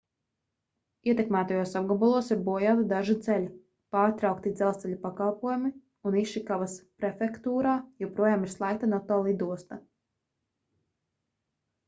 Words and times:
ietekmētajos 1.11 1.71
apgabalos 1.79 2.29
ir 2.35 2.39
bojāti 2.47 2.85
daži 2.93 3.15
ceļi 3.27 3.51
pārtraukti 3.95 4.53
dzelzceļa 4.61 4.97
pakalpojumi 5.03 5.69
un 6.11 6.17
išikavas 6.23 6.77
prefektūrā 7.03 7.73
joprojām 8.05 8.47
ir 8.49 8.53
slēgta 8.55 8.89
noto 8.95 9.19
lidosta 9.29 9.79